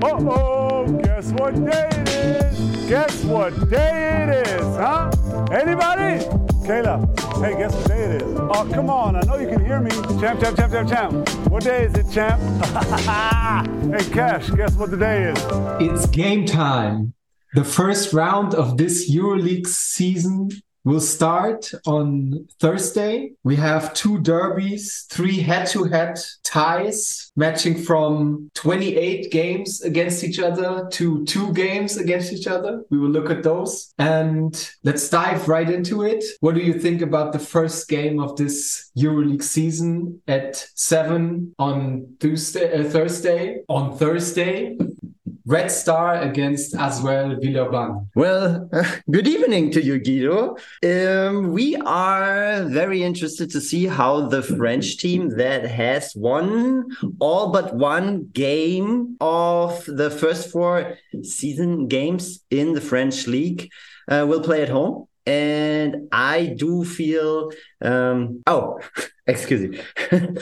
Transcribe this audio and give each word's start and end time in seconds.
Uh-oh, 0.00 0.86
guess 1.02 1.32
what 1.32 1.54
day 1.64 1.88
it 1.92 2.08
is? 2.08 2.88
Guess 2.88 3.24
what 3.24 3.68
day 3.68 4.22
it 4.22 4.46
is, 4.46 4.62
huh? 4.76 5.10
Anybody? 5.50 6.24
Kayla, 6.66 6.96
hey, 7.42 7.56
guess 7.56 7.74
what 7.74 7.88
day 7.88 8.02
it 8.04 8.22
is? 8.22 8.36
Oh, 8.38 8.68
come 8.72 8.88
on, 8.88 9.16
I 9.16 9.20
know 9.22 9.36
you 9.38 9.48
can 9.48 9.64
hear 9.64 9.80
me. 9.80 9.90
Champ, 10.20 10.40
champ, 10.40 10.56
champ, 10.56 10.72
champ, 10.72 10.88
champ. 10.88 11.28
What 11.48 11.64
day 11.64 11.84
is 11.84 11.94
it, 11.94 12.10
champ? 12.10 12.40
hey, 13.92 14.10
Cash, 14.10 14.50
guess 14.50 14.74
what 14.74 14.90
the 14.90 14.96
day 14.96 15.24
is? 15.32 15.38
It's 15.80 16.06
game 16.06 16.46
time. 16.46 17.14
The 17.54 17.64
first 17.64 18.12
round 18.12 18.54
of 18.54 18.76
this 18.76 19.10
EuroLeague 19.10 19.66
season 19.66 20.50
will 20.84 21.00
start 21.00 21.70
on 21.86 22.48
Thursday. 22.60 23.32
We 23.44 23.56
have 23.56 23.94
two 23.94 24.20
derbies, 24.20 25.06
three 25.10 25.40
head 25.40 25.66
to 25.68 25.84
head 25.84 26.18
ties 26.42 27.30
matching 27.36 27.76
from 27.76 28.50
28 28.54 29.30
games 29.30 29.82
against 29.82 30.24
each 30.24 30.38
other 30.38 30.88
to 30.92 31.24
two 31.24 31.52
games 31.52 31.96
against 31.96 32.32
each 32.32 32.46
other. 32.46 32.82
We 32.90 32.98
will 32.98 33.10
look 33.10 33.30
at 33.30 33.42
those 33.42 33.94
and 33.98 34.70
let's 34.82 35.08
dive 35.08 35.48
right 35.48 35.68
into 35.68 36.02
it. 36.02 36.24
What 36.40 36.54
do 36.54 36.60
you 36.60 36.74
think 36.74 37.00
about 37.00 37.32
the 37.32 37.38
first 37.38 37.88
game 37.88 38.20
of 38.20 38.36
this 38.36 38.90
EuroLeague 38.98 39.42
season 39.42 40.20
at 40.26 40.56
7 40.74 41.54
on 41.58 42.16
Tuesday, 42.20 42.80
uh, 42.80 42.88
Thursday? 42.88 43.62
On 43.68 43.96
Thursday, 43.96 44.76
Red 45.46 45.70
Star 45.70 46.20
against 46.20 46.74
ASVEL 46.74 47.40
Villeurbanne. 47.42 48.06
Well, 48.14 48.70
good 49.10 49.26
evening 49.26 49.70
to 49.72 49.82
you, 49.82 49.98
Guido. 49.98 50.56
Um, 50.84 51.52
we 51.52 51.76
are 51.76 52.64
very 52.64 53.02
interested 53.02 53.50
to 53.50 53.60
see 53.60 53.86
how 53.86 54.28
the 54.28 54.42
French 54.42 54.98
team 54.98 55.30
that 55.36 55.64
has 55.64 56.14
won 56.14 56.86
all 57.18 57.50
but 57.50 57.74
one 57.74 58.28
game 58.32 59.16
of 59.20 59.84
the 59.86 60.10
first 60.10 60.50
four 60.50 60.96
season 61.22 61.88
games 61.88 62.44
in 62.50 62.72
the 62.72 62.80
French 62.80 63.26
league 63.26 63.70
uh, 64.08 64.24
will 64.28 64.42
play 64.42 64.62
at 64.62 64.68
home 64.68 65.06
and 65.26 66.08
I 66.10 66.46
do 66.46 66.84
feel 66.84 67.50
um, 67.80 68.42
oh 68.46 68.80
excuse 69.26 69.70
me. 69.70 69.80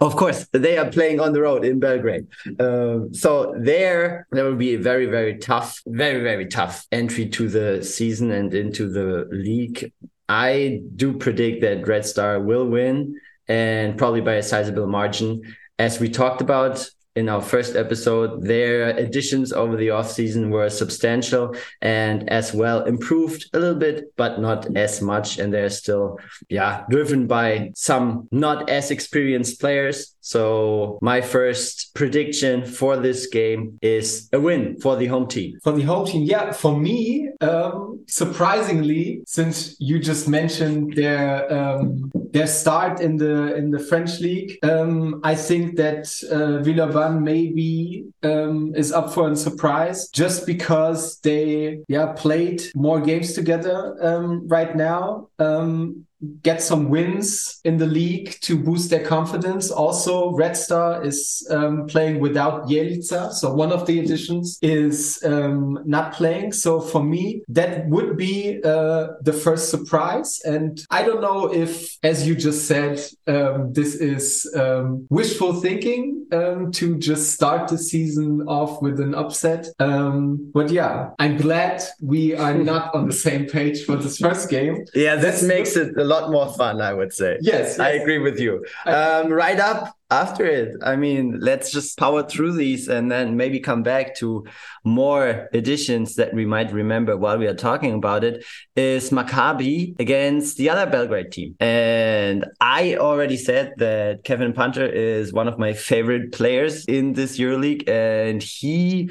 Of 0.00 0.16
course 0.16 0.48
they 0.52 0.78
are 0.78 0.90
playing 0.90 1.20
on 1.20 1.32
the 1.32 1.42
road 1.42 1.64
in 1.64 1.78
Belgrade. 1.78 2.26
Um, 2.58 3.14
so 3.14 3.54
there 3.56 4.26
there 4.32 4.44
will 4.44 4.56
be 4.56 4.74
a 4.74 4.78
very 4.78 5.06
very 5.06 5.38
tough 5.38 5.80
very 5.86 6.22
very 6.22 6.46
tough 6.46 6.86
entry 6.90 7.28
to 7.28 7.48
the 7.48 7.84
season 7.84 8.32
and 8.32 8.52
into 8.52 8.88
the 8.88 9.28
league. 9.30 9.92
I 10.28 10.80
do 10.96 11.12
predict 11.12 11.60
that 11.60 11.86
Red 11.86 12.04
Star 12.04 12.40
will 12.40 12.66
win 12.66 13.14
and 13.46 13.96
probably 13.96 14.22
by 14.22 14.34
a 14.34 14.42
sizable 14.42 14.88
margin. 14.88 15.42
As 15.78 16.00
we 16.00 16.08
talked 16.08 16.40
about 16.40 16.88
in 17.16 17.28
our 17.30 17.40
first 17.40 17.76
episode, 17.76 18.44
their 18.44 18.90
additions 18.90 19.52
over 19.52 19.76
the 19.76 19.88
offseason 19.88 20.50
were 20.50 20.68
substantial 20.68 21.56
and 21.80 22.28
ASVEL 22.28 22.86
improved 22.86 23.48
a 23.54 23.58
little 23.58 23.78
bit, 23.78 24.14
but 24.16 24.38
not 24.38 24.76
as 24.76 25.00
much. 25.00 25.38
And 25.38 25.52
they're 25.52 25.70
still, 25.70 26.18
yeah, 26.50 26.84
driven 26.90 27.26
by 27.26 27.72
some 27.74 28.28
not 28.30 28.68
as 28.68 28.90
experienced 28.90 29.60
players. 29.60 30.14
So 30.20 30.98
my 31.00 31.20
first 31.20 31.94
prediction 31.94 32.66
for 32.66 32.96
this 32.96 33.28
game 33.28 33.78
is 33.80 34.28
a 34.32 34.40
win 34.40 34.78
for 34.80 34.96
the 34.96 35.06
home 35.06 35.28
team. 35.28 35.58
For 35.62 35.72
the 35.72 35.82
home 35.82 36.04
team, 36.04 36.24
yeah. 36.24 36.52
For 36.52 36.76
me, 36.76 37.30
um, 37.40 38.04
surprisingly, 38.08 39.22
since 39.26 39.76
you 39.78 40.00
just 40.00 40.28
mentioned 40.28 40.94
their 40.94 41.50
um, 41.52 42.10
their 42.36 42.46
start 42.46 43.00
in 43.00 43.16
the 43.16 43.56
in 43.56 43.70
the 43.70 43.78
French 43.78 44.20
league, 44.20 44.58
um, 44.62 45.20
I 45.24 45.34
think 45.34 45.76
that 45.76 46.04
uh, 46.30 46.62
Villeurbanne 46.64 47.22
maybe 47.22 48.04
um, 48.22 48.74
is 48.76 48.92
up 48.92 49.14
for 49.14 49.30
a 49.30 49.36
surprise 49.36 50.08
just 50.10 50.46
because 50.46 51.18
they 51.20 51.80
yeah 51.88 52.12
played 52.12 52.60
more 52.74 53.00
games 53.00 53.32
together 53.32 53.96
um, 54.02 54.46
right 54.48 54.76
now. 54.76 55.28
Um, 55.38 56.06
get 56.42 56.62
some 56.62 56.88
wins 56.88 57.60
in 57.64 57.76
the 57.76 57.86
league 57.86 58.38
to 58.42 58.58
boost 58.58 58.90
their 58.90 59.04
confidence. 59.04 59.70
Also, 59.70 60.32
Red 60.32 60.56
Star 60.56 61.04
is 61.04 61.46
um, 61.50 61.86
playing 61.86 62.20
without 62.20 62.66
Jelica, 62.68 63.32
so 63.32 63.52
one 63.52 63.72
of 63.72 63.86
the 63.86 64.00
additions 64.00 64.58
is 64.62 65.22
um, 65.24 65.78
not 65.84 66.12
playing. 66.12 66.52
So 66.52 66.80
for 66.80 67.02
me, 67.02 67.42
that 67.48 67.86
would 67.88 68.16
be 68.16 68.60
uh, 68.64 69.08
the 69.22 69.32
first 69.32 69.70
surprise. 69.70 70.40
And 70.44 70.80
I 70.90 71.02
don't 71.02 71.20
know 71.20 71.52
if, 71.52 71.96
as 72.02 72.26
you 72.26 72.34
just 72.34 72.66
said, 72.66 73.00
um, 73.26 73.72
this 73.72 73.94
is 73.94 74.50
um, 74.56 75.06
wishful 75.10 75.54
thinking 75.54 76.26
um, 76.32 76.72
to 76.72 76.98
just 76.98 77.32
start 77.32 77.68
the 77.68 77.78
season 77.78 78.42
off 78.48 78.82
with 78.82 79.00
an 79.00 79.14
upset. 79.14 79.66
Um, 79.78 80.50
but 80.52 80.70
yeah, 80.70 81.10
I'm 81.18 81.36
glad 81.36 81.82
we 82.00 82.34
are 82.34 82.54
not 82.72 82.94
on 82.94 83.06
the 83.06 83.14
same 83.14 83.46
page 83.46 83.84
for 83.84 83.96
this 83.96 84.18
first 84.18 84.48
game. 84.50 84.84
Yeah, 84.94 85.16
this 85.16 85.42
makes 85.42 85.76
it 85.76 85.96
a 85.96 86.04
lot 86.04 86.15
more 86.30 86.52
fun, 86.54 86.80
I 86.80 86.92
would 86.92 87.12
say. 87.12 87.38
Yes, 87.40 87.76
yes. 87.76 87.78
I 87.78 87.90
agree 87.90 88.18
with 88.18 88.38
you. 88.38 88.64
Um, 88.84 89.32
right 89.32 89.58
up 89.58 89.96
after 90.10 90.44
it, 90.44 90.76
I 90.84 90.96
mean, 90.96 91.38
let's 91.40 91.72
just 91.72 91.98
power 91.98 92.22
through 92.22 92.52
these 92.52 92.88
and 92.88 93.10
then 93.10 93.36
maybe 93.36 93.58
come 93.60 93.82
back 93.82 94.14
to 94.16 94.44
more 94.84 95.48
additions 95.52 96.14
that 96.14 96.32
we 96.32 96.46
might 96.46 96.72
remember 96.72 97.16
while 97.16 97.38
we 97.38 97.46
are 97.46 97.54
talking 97.54 97.94
about 97.94 98.22
it. 98.22 98.44
Is 98.76 99.10
Maccabi 99.10 99.98
against 99.98 100.56
the 100.58 100.70
other 100.70 100.90
Belgrade 100.90 101.32
team? 101.32 101.56
And 101.58 102.46
I 102.60 102.96
already 102.96 103.36
said 103.36 103.74
that 103.78 104.24
Kevin 104.24 104.52
Punter 104.52 104.86
is 104.86 105.32
one 105.32 105.48
of 105.48 105.58
my 105.58 105.72
favorite 105.72 106.32
players 106.32 106.84
in 106.84 107.14
this 107.14 107.38
EuroLeague, 107.38 107.88
and 107.88 108.42
he 108.42 109.10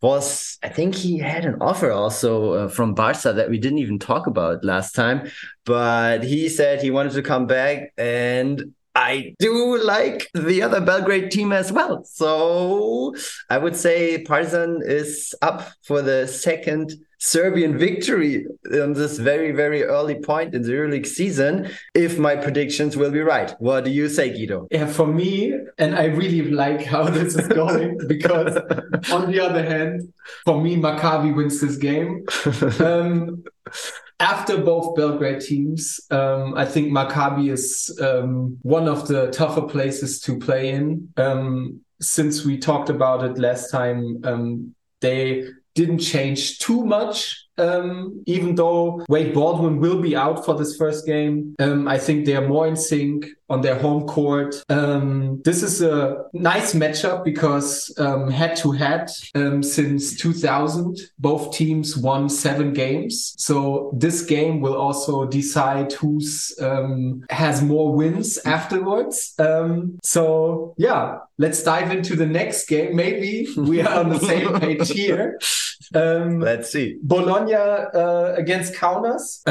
was 0.00 0.58
I 0.62 0.68
think 0.68 0.94
he 0.94 1.18
had 1.18 1.44
an 1.44 1.56
offer 1.60 1.90
also 1.90 2.52
uh, 2.52 2.68
from 2.68 2.94
Barca 2.94 3.32
that 3.32 3.48
we 3.48 3.58
didn't 3.58 3.78
even 3.78 3.98
talk 3.98 4.26
about 4.26 4.64
last 4.64 4.94
time, 4.94 5.30
but 5.64 6.22
he 6.22 6.48
said 6.48 6.82
he 6.82 6.90
wanted 6.90 7.12
to 7.12 7.22
come 7.22 7.46
back 7.46 7.92
and 7.96 8.74
I 8.94 9.34
do 9.38 9.78
like 9.78 10.30
the 10.32 10.62
other 10.62 10.80
Belgrade 10.80 11.30
team 11.30 11.52
as 11.52 11.70
well. 11.70 12.02
So 12.04 13.14
I 13.50 13.58
would 13.58 13.76
say 13.76 14.24
Partizan 14.24 14.80
is 14.82 15.34
up 15.42 15.68
for 15.82 16.00
the 16.00 16.26
second 16.26 16.94
Serbian 17.18 17.78
victory 17.78 18.46
on 18.72 18.92
this 18.92 19.18
very, 19.18 19.52
very 19.52 19.82
early 19.84 20.16
point 20.16 20.54
in 20.54 20.62
the 20.62 20.72
EuroLeague 20.72 21.06
season, 21.06 21.70
if 21.94 22.18
my 22.18 22.36
predictions 22.36 22.96
will 22.96 23.10
be 23.10 23.20
right. 23.20 23.54
What 23.58 23.84
do 23.84 23.90
you 23.90 24.08
say, 24.08 24.30
Guido? 24.30 24.68
Yeah, 24.70 24.86
for 24.86 25.06
me, 25.06 25.54
and 25.78 25.94
I 25.94 26.06
really 26.06 26.50
like 26.50 26.84
how 26.84 27.04
this 27.10 27.34
is 27.34 27.48
going 27.48 27.98
because, 28.06 28.56
on 29.10 29.30
the 29.30 29.40
other 29.40 29.64
hand, 29.64 30.12
for 30.44 30.60
me, 30.60 30.76
Maccabi 30.76 31.34
wins 31.34 31.60
this 31.60 31.76
game. 31.76 32.24
Um, 32.86 33.44
after 34.20 34.58
both 34.58 34.96
Belgrade 34.96 35.40
teams, 35.40 36.00
um, 36.10 36.54
I 36.54 36.64
think 36.64 36.88
Maccabi 36.88 37.50
is 37.52 37.96
um, 38.00 38.58
one 38.62 38.88
of 38.88 39.08
the 39.08 39.30
tougher 39.30 39.62
places 39.62 40.20
to 40.20 40.38
play 40.38 40.70
in. 40.70 41.12
Um, 41.16 41.80
since 42.00 42.44
we 42.44 42.58
talked 42.58 42.88
about 42.88 43.24
it 43.24 43.38
last 43.38 43.70
time, 43.70 44.20
um, 44.24 44.74
they 45.00 45.44
didn't 45.76 45.98
change 45.98 46.58
too 46.58 46.84
much. 46.84 47.46
Um, 47.58 48.22
even 48.26 48.54
though 48.54 49.02
Wade 49.08 49.32
Baldwin 49.32 49.80
will 49.80 50.00
be 50.02 50.14
out 50.14 50.44
for 50.44 50.54
this 50.54 50.76
first 50.76 51.06
game, 51.06 51.54
um, 51.58 51.88
I 51.88 51.98
think 51.98 52.26
they 52.26 52.36
are 52.36 52.46
more 52.46 52.66
in 52.66 52.76
sync 52.76 53.26
on 53.48 53.62
their 53.62 53.78
home 53.78 54.06
court. 54.06 54.56
Um, 54.68 55.40
this 55.42 55.62
is 55.62 55.80
a 55.80 56.24
nice 56.32 56.74
matchup 56.74 57.24
because 57.24 57.94
um, 57.98 58.30
head 58.30 58.56
to 58.56 58.72
head 58.72 59.08
um, 59.34 59.62
since 59.62 60.16
2000, 60.16 60.98
both 61.18 61.54
teams 61.54 61.96
won 61.96 62.28
seven 62.28 62.72
games. 62.72 63.34
So 63.38 63.92
this 63.96 64.22
game 64.22 64.60
will 64.60 64.76
also 64.76 65.24
decide 65.26 65.92
who's 65.92 66.54
um, 66.60 67.24
has 67.30 67.62
more 67.62 67.94
wins 67.94 68.38
afterwards. 68.44 69.34
Um, 69.38 69.98
so 70.02 70.74
yeah, 70.76 71.18
let's 71.38 71.62
dive 71.62 71.90
into 71.90 72.16
the 72.16 72.26
next 72.26 72.66
game. 72.66 72.96
Maybe 72.96 73.48
we 73.56 73.80
are 73.80 74.00
on 74.00 74.10
the 74.10 74.18
same 74.18 74.60
page 74.60 74.90
here. 74.90 75.38
Um, 75.94 76.40
let's 76.40 76.70
see. 76.70 76.98
Bologna 77.02 77.54
uh, 77.54 78.34
against 78.36 78.74
Kaunas. 78.74 79.42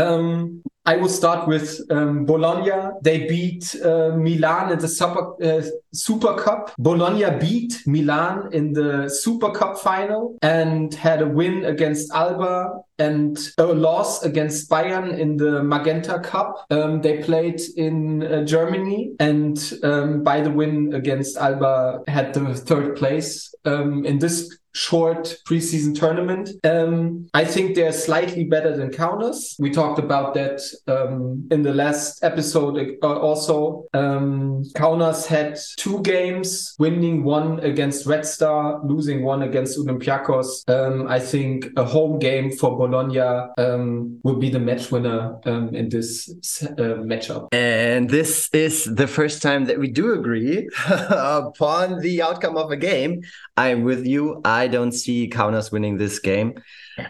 I 0.87 0.97
will 0.97 1.09
start 1.09 1.47
with 1.47 1.81
um, 1.89 2.25
Bologna. 2.25 2.91
They 3.01 3.25
beat 3.25 3.75
uh, 3.83 4.11
Milan 4.15 4.71
in 4.71 4.77
the 4.77 4.87
Super, 4.87 5.43
uh, 5.43 5.63
Super 5.93 6.35
Cup. 6.35 6.73
Bologna 6.77 7.25
beat 7.39 7.81
Milan 7.87 8.49
in 8.53 8.73
the 8.73 9.09
Super 9.09 9.49
Cup 9.49 9.79
final 9.79 10.37
and 10.43 10.93
had 10.93 11.23
a 11.23 11.27
win 11.27 11.65
against 11.65 12.13
Alba 12.13 12.81
and 12.99 13.37
a 13.57 13.65
loss 13.65 14.23
against 14.23 14.69
Bayern 14.69 15.17
in 15.17 15.37
the 15.37 15.63
Magenta 15.63 16.19
Cup. 16.19 16.65
Um, 16.69 17.01
they 17.01 17.23
played 17.23 17.61
in 17.75 18.21
uh, 18.23 18.45
Germany 18.45 19.13
and 19.19 19.57
um, 19.81 20.23
by 20.23 20.41
the 20.41 20.51
win 20.51 20.93
against 20.93 21.35
Alba 21.35 22.03
had 22.07 22.33
the 22.35 22.53
third 22.53 22.95
place 22.95 23.53
um, 23.65 24.05
in 24.05 24.19
this 24.19 24.55
short 24.75 25.37
preseason 25.45 25.97
tournament. 25.97 26.49
Um, 26.63 27.27
I 27.33 27.45
think 27.45 27.75
they're 27.75 27.93
slightly 27.93 28.43
better 28.43 28.75
than 28.75 28.91
Kaunas. 28.91 29.55
We 29.57 29.71
talked 29.71 29.99
about 29.99 30.33
that 30.33 30.61
um, 30.87 31.47
in 31.49 31.63
the 31.63 31.73
last 31.73 32.23
episode 32.23 32.97
uh, 33.01 33.19
also. 33.19 33.85
Um, 33.93 34.63
Kaunas 34.75 35.25
had 35.25 35.57
two 35.77 36.01
games, 36.01 36.75
winning 36.77 37.23
one 37.23 37.59
against 37.61 38.05
Red 38.05 38.25
Star, 38.25 38.81
losing 38.83 39.23
one 39.23 39.43
against 39.43 39.79
Olympiacos. 39.79 40.69
Um, 40.69 41.07
I 41.07 41.19
think 41.19 41.67
a 41.77 41.85
home 41.85 42.19
game 42.19 42.51
for 42.51 42.77
Bologna 42.77 43.19
um, 43.57 44.19
will 44.23 44.35
be 44.35 44.49
the 44.49 44.59
match 44.59 44.91
winner 44.91 45.39
um, 45.45 45.73
in 45.73 45.87
this 45.87 46.29
uh, 46.63 46.99
matchup. 47.09 47.47
And 47.53 48.09
this 48.09 48.49
is 48.51 48.83
the 48.85 49.07
first 49.07 49.41
time 49.41 49.65
that 49.65 49.79
we 49.79 49.89
do 49.89 50.13
agree 50.13 50.67
upon 50.89 52.01
the 52.01 52.21
outcome 52.21 52.57
of 52.57 52.71
a 52.71 52.77
game. 52.77 53.21
I'm 53.57 53.83
with 53.83 54.05
you. 54.05 54.41
I 54.43 54.67
don't 54.67 54.91
see 54.91 55.29
Kaunas 55.29 55.71
winning 55.71 55.97
this 55.97 56.19
game. 56.19 56.55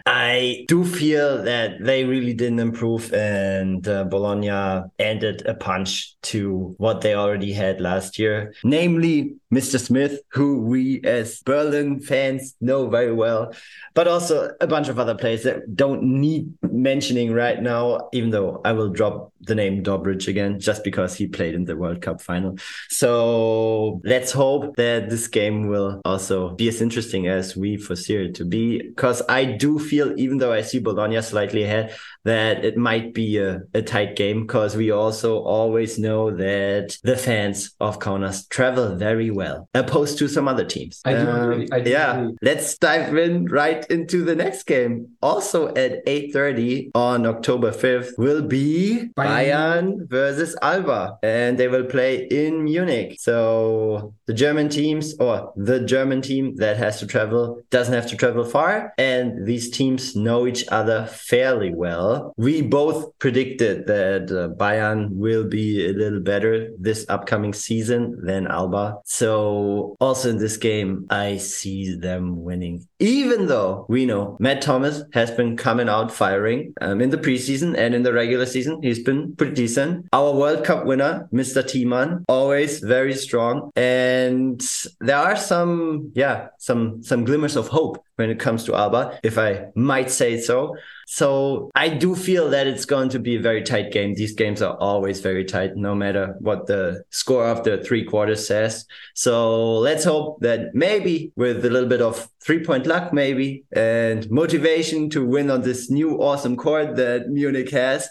I 0.04 0.64
do 0.68 0.84
feel 0.84 1.42
that 1.44 1.82
they 1.82 2.04
really 2.04 2.34
didn't 2.34 2.58
improve, 2.58 3.12
and 3.12 3.86
uh, 3.86 4.04
Bologna 4.04 4.82
ended 4.98 5.46
a 5.46 5.54
punch 5.54 6.16
to 6.22 6.74
what 6.78 7.00
they 7.00 7.14
already 7.14 7.52
had 7.52 7.80
last 7.80 8.18
year, 8.18 8.54
namely 8.64 9.36
Mr. 9.52 9.78
Smith, 9.78 10.20
who 10.30 10.60
we 10.62 11.00
as 11.04 11.40
Berlin 11.40 12.00
fans 12.00 12.56
know 12.60 12.88
very 12.88 13.12
well, 13.12 13.54
but 13.94 14.08
also 14.08 14.50
a 14.60 14.66
bunch 14.66 14.88
of 14.88 14.98
other 14.98 15.14
players 15.14 15.44
that 15.44 15.76
don't 15.76 16.02
need 16.02 16.52
mentioning 16.62 17.32
right 17.32 17.62
now, 17.62 18.08
even 18.12 18.30
though 18.30 18.60
I 18.64 18.72
will 18.72 18.88
drop 18.88 19.32
the 19.40 19.54
name 19.54 19.82
Dobric 19.82 20.26
again 20.26 20.58
just 20.58 20.82
because 20.82 21.14
he 21.14 21.28
played 21.28 21.54
in 21.54 21.64
the 21.64 21.76
World 21.76 22.02
Cup 22.02 22.20
final. 22.20 22.58
So 22.88 24.00
let's 24.04 24.32
hope 24.32 24.74
that 24.76 25.08
this 25.10 25.28
game 25.28 25.68
will 25.68 26.00
also 26.04 26.50
be 26.50 26.68
as 26.68 26.82
interesting 26.82 27.28
as 27.28 27.56
we 27.56 27.76
foresee 27.76 28.16
it 28.16 28.34
to 28.36 28.44
be, 28.44 28.82
because 28.82 29.22
I 29.28 29.44
do 29.44 29.75
feel, 29.78 30.18
even 30.18 30.38
though 30.38 30.52
I 30.52 30.62
see 30.62 30.78
Bologna 30.78 31.20
slightly 31.22 31.64
ahead, 31.64 31.94
that 32.24 32.64
it 32.64 32.76
might 32.76 33.14
be 33.14 33.38
a, 33.38 33.62
a 33.72 33.82
tight 33.82 34.16
game 34.16 34.42
because 34.42 34.76
we 34.76 34.90
also 34.90 35.38
always 35.38 35.98
know 35.98 36.30
that 36.30 36.96
the 37.02 37.16
fans 37.16 37.74
of 37.80 37.98
Kaunas 37.98 38.48
travel 38.48 38.96
very 38.96 39.30
well 39.30 39.68
opposed 39.74 40.18
to 40.18 40.28
some 40.28 40.48
other 40.48 40.64
teams. 40.64 41.00
I 41.04 41.12
do 41.12 41.30
um, 41.30 41.52
agree. 41.52 41.68
I 41.72 41.80
do 41.80 41.90
yeah, 41.90 42.18
agree. 42.18 42.36
let's 42.42 42.76
dive 42.78 43.16
in 43.16 43.46
right 43.46 43.86
into 43.90 44.24
the 44.24 44.34
next 44.34 44.64
game. 44.64 45.08
Also 45.22 45.68
at 45.74 46.04
8:30 46.06 46.90
on 46.94 47.26
October 47.26 47.70
5th 47.70 48.18
will 48.18 48.42
be 48.42 49.08
Bayern, 49.16 49.26
Bayern 49.26 50.08
versus 50.08 50.56
Alba, 50.62 51.18
and 51.22 51.58
they 51.58 51.68
will 51.68 51.84
play 51.84 52.26
in 52.30 52.64
Munich. 52.64 53.16
So 53.20 54.14
the 54.26 54.34
German 54.34 54.68
teams 54.68 55.14
or 55.18 55.52
the 55.56 55.80
German 55.80 56.22
team 56.22 56.56
that 56.56 56.76
has 56.76 56.98
to 57.00 57.06
travel 57.06 57.62
doesn't 57.70 57.94
have 57.94 58.08
to 58.08 58.16
travel 58.16 58.44
far, 58.44 58.92
and 58.98 59.46
these 59.46 59.65
teams 59.70 60.16
know 60.16 60.46
each 60.46 60.64
other 60.68 61.06
fairly 61.06 61.74
well. 61.74 62.32
We 62.36 62.62
both 62.62 63.18
predicted 63.18 63.86
that 63.86 64.30
uh, 64.30 64.54
Bayern 64.56 65.10
will 65.10 65.44
be 65.48 65.86
a 65.86 65.92
little 65.92 66.20
better 66.20 66.70
this 66.78 67.06
upcoming 67.08 67.52
season 67.52 68.18
than 68.24 68.46
Alba. 68.46 68.98
So 69.04 69.96
also 70.00 70.30
in 70.30 70.38
this 70.38 70.56
game, 70.56 71.06
I 71.10 71.36
see 71.36 71.94
them 71.94 72.42
winning. 72.42 72.86
Even 72.98 73.46
though 73.46 73.86
we 73.88 74.06
know 74.06 74.36
Matt 74.40 74.62
Thomas 74.62 75.02
has 75.12 75.30
been 75.30 75.56
coming 75.56 75.88
out 75.88 76.12
firing 76.12 76.74
um, 76.80 77.00
in 77.00 77.10
the 77.10 77.18
preseason 77.18 77.76
and 77.76 77.94
in 77.94 78.02
the 78.02 78.12
regular 78.12 78.46
season, 78.46 78.80
he's 78.82 79.02
been 79.02 79.34
pretty 79.36 79.54
decent. 79.54 80.06
Our 80.12 80.32
World 80.32 80.64
Cup 80.64 80.86
winner, 80.86 81.28
Mr. 81.32 81.62
Thiemann, 81.62 82.24
always 82.28 82.80
very 82.80 83.14
strong. 83.14 83.70
And 83.76 84.64
there 85.00 85.18
are 85.18 85.36
some, 85.36 86.12
yeah, 86.14 86.48
some 86.58 87.02
some 87.02 87.24
glimmers 87.24 87.56
of 87.56 87.68
hope 87.68 88.05
when 88.16 88.30
it 88.30 88.40
comes 88.40 88.64
to 88.64 88.74
Alba, 88.74 89.20
if 89.22 89.38
I 89.38 89.66
might 89.74 90.10
say 90.10 90.40
so. 90.40 90.76
So 91.06 91.70
I 91.74 91.88
do 91.88 92.16
feel 92.16 92.50
that 92.50 92.66
it's 92.66 92.84
going 92.84 93.10
to 93.10 93.18
be 93.18 93.36
a 93.36 93.40
very 93.40 93.62
tight 93.62 93.92
game. 93.92 94.14
These 94.14 94.34
games 94.34 94.60
are 94.62 94.76
always 94.78 95.20
very 95.20 95.44
tight, 95.44 95.76
no 95.76 95.94
matter 95.94 96.34
what 96.40 96.66
the 96.66 97.04
score 97.10 97.46
of 97.46 97.62
the 97.62 97.78
three 97.84 98.04
quarters 98.04 98.46
says. 98.46 98.86
So 99.14 99.78
let's 99.78 100.04
hope 100.04 100.40
that 100.40 100.74
maybe 100.74 101.32
with 101.36 101.64
a 101.64 101.70
little 101.70 101.88
bit 101.88 102.00
of 102.00 102.28
three 102.40 102.64
point 102.64 102.86
luck, 102.86 103.12
maybe, 103.12 103.64
and 103.72 104.28
motivation 104.30 105.10
to 105.10 105.24
win 105.24 105.50
on 105.50 105.62
this 105.62 105.90
new 105.90 106.16
awesome 106.20 106.56
court 106.56 106.96
that 106.96 107.28
Munich 107.28 107.70
has, 107.70 108.08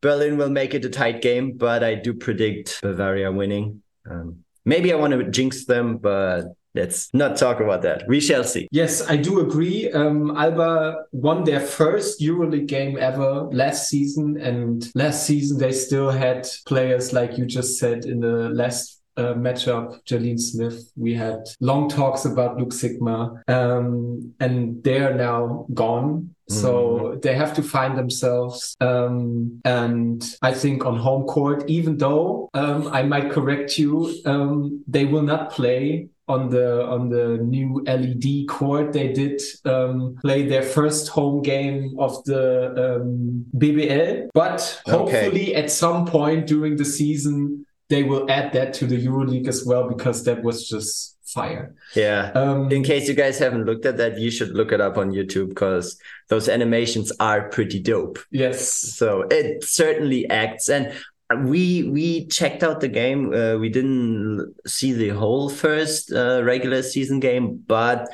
Berlin 0.00 0.36
will 0.36 0.50
make 0.50 0.74
it 0.74 0.84
a 0.84 0.90
tight 0.90 1.22
game. 1.22 1.56
But 1.56 1.82
I 1.82 1.94
do 1.94 2.12
predict 2.12 2.80
Bavaria 2.82 3.30
winning. 3.30 3.82
Um, 4.10 4.44
maybe 4.64 4.92
I 4.92 4.96
want 4.96 5.12
to 5.12 5.30
jinx 5.30 5.64
them, 5.64 5.98
but 5.98 6.54
let's 6.78 7.12
not 7.12 7.36
talk 7.36 7.60
about 7.60 7.82
that. 7.82 8.06
We 8.08 8.20
shall 8.20 8.44
see. 8.44 8.68
Yes, 8.70 8.92
I 9.08 9.16
do 9.16 9.40
agree. 9.40 9.90
Um, 9.92 10.36
Alba 10.36 11.04
won 11.12 11.44
their 11.44 11.60
first 11.60 12.20
EuroLeague 12.20 12.68
game 12.68 12.96
ever 12.98 13.48
last 13.52 13.88
season, 13.88 14.26
and 14.40 14.88
last 14.94 15.26
season 15.26 15.58
they 15.58 15.72
still 15.72 16.10
had 16.10 16.46
players 16.66 17.12
like 17.12 17.36
you 17.38 17.44
just 17.46 17.78
said 17.78 18.04
in 18.04 18.20
the 18.20 18.50
last 18.50 18.98
uh, 19.18 19.34
matchup, 19.34 20.02
Jaleen 20.04 20.38
Smith. 20.38 20.92
We 20.96 21.14
had 21.14 21.40
long 21.60 21.88
talks 21.88 22.24
about 22.24 22.56
Luke 22.56 22.74
Sikma, 22.80 23.42
um, 23.48 24.34
and 24.38 24.82
they 24.84 25.00
are 25.00 25.14
now 25.14 25.66
gone. 25.74 26.34
So 26.48 26.72
mm-hmm. 26.72 27.20
they 27.20 27.34
have 27.34 27.52
to 27.54 27.62
find 27.62 27.98
themselves. 27.98 28.74
Um, 28.80 29.60
and 29.64 30.24
I 30.40 30.54
think 30.54 30.86
on 30.86 30.96
home 30.96 31.24
court, 31.26 31.68
even 31.68 31.98
though 31.98 32.48
um, 32.54 32.88
I 32.88 33.02
might 33.02 33.30
correct 33.30 33.76
you, 33.76 34.14
um, 34.24 34.82
they 34.86 35.04
will 35.04 35.22
not 35.22 35.50
play 35.50 36.08
on 36.28 36.50
the 36.50 36.86
on 36.86 37.08
the 37.08 37.38
new 37.38 37.82
LED 37.86 38.48
court. 38.48 38.92
They 38.92 39.12
did 39.12 39.40
um, 39.64 40.16
play 40.20 40.46
their 40.46 40.62
first 40.62 41.08
home 41.08 41.42
game 41.42 41.96
of 41.98 42.22
the 42.24 43.00
um, 43.00 43.46
BBL, 43.56 44.28
but 44.34 44.80
hopefully 44.86 45.50
okay. 45.50 45.54
at 45.54 45.70
some 45.70 46.06
point 46.06 46.46
during 46.46 46.76
the 46.76 46.84
season 46.84 47.64
they 47.88 48.02
will 48.02 48.30
add 48.30 48.52
that 48.52 48.74
to 48.74 48.86
the 48.86 49.02
EuroLeague 49.02 49.48
as 49.48 49.64
well 49.64 49.88
because 49.88 50.24
that 50.24 50.42
was 50.42 50.68
just 50.68 51.16
fire. 51.24 51.74
Yeah. 51.94 52.32
Um, 52.34 52.70
In 52.70 52.82
case 52.82 53.08
you 53.08 53.14
guys 53.14 53.38
haven't 53.38 53.64
looked 53.64 53.86
at 53.86 53.96
that, 53.96 54.18
you 54.18 54.30
should 54.30 54.50
look 54.50 54.72
it 54.72 54.80
up 54.80 54.98
on 54.98 55.10
YouTube 55.12 55.50
because 55.50 55.98
those 56.28 56.48
animations 56.48 57.12
are 57.20 57.48
pretty 57.48 57.80
dope. 57.80 58.18
Yes. 58.30 58.68
So 58.68 59.22
it 59.30 59.64
certainly 59.64 60.28
acts. 60.28 60.68
And 60.68 60.92
we 61.36 61.82
we 61.84 62.26
checked 62.26 62.62
out 62.62 62.80
the 62.80 62.88
game. 62.88 63.32
Uh, 63.32 63.56
we 63.58 63.68
didn't 63.68 64.54
see 64.66 64.92
the 64.92 65.10
whole 65.10 65.48
first 65.48 66.12
uh, 66.12 66.42
regular 66.42 66.82
season 66.82 67.20
game, 67.20 67.62
but 67.66 68.08